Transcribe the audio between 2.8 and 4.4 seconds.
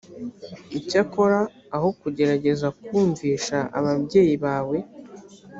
kumvisha ababyeyi